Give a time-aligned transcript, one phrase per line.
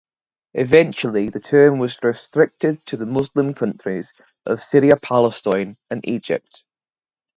[0.55, 4.11] Eventually the term was restricted to the Muslim countries
[4.47, 6.65] of Syria-Palestine and Egypt.